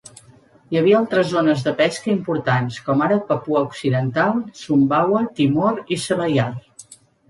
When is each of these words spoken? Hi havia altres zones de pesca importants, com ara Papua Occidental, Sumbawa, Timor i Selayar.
Hi 0.75 0.79
havia 0.79 0.95
altres 0.99 1.29
zones 1.33 1.61
de 1.67 1.73
pesca 1.81 2.09
importants, 2.15 2.81
com 2.89 3.05
ara 3.11 3.21
Papua 3.31 3.65
Occidental, 3.69 4.37
Sumbawa, 4.67 5.27
Timor 5.43 5.83
i 5.99 6.05
Selayar. 6.09 6.53